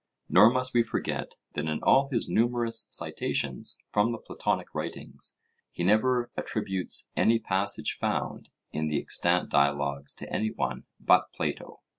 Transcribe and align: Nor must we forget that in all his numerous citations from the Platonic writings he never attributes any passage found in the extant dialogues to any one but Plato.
Nor 0.27 0.49
must 0.51 0.73
we 0.73 0.81
forget 0.81 1.35
that 1.53 1.67
in 1.69 1.79
all 1.83 2.09
his 2.09 2.27
numerous 2.27 2.87
citations 2.89 3.77
from 3.91 4.11
the 4.11 4.17
Platonic 4.17 4.73
writings 4.73 5.37
he 5.71 5.83
never 5.83 6.31
attributes 6.35 7.11
any 7.15 7.37
passage 7.37 7.91
found 7.99 8.49
in 8.73 8.87
the 8.87 8.99
extant 8.99 9.51
dialogues 9.51 10.11
to 10.13 10.33
any 10.33 10.49
one 10.49 10.85
but 10.99 11.31
Plato. 11.33 11.81